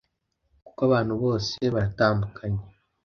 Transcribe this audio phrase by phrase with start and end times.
[0.65, 2.63] kuko abantu bose baratandukanye,